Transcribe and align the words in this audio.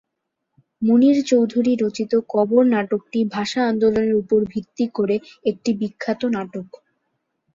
মুনীর 0.81 1.17
চৌধুরী 1.25 1.73
রচিত 1.75 2.11
"কবর" 2.29 2.63
নাটকটি 2.73 3.19
ভাষা 3.35 3.61
আন্দোলনের 3.65 4.15
উপর 4.15 4.39
ভিত্তি 4.53 4.85
করে 4.97 5.15
একটি 5.45 5.69
বিখ্যাত 5.79 6.21
নাটক। 6.35 6.67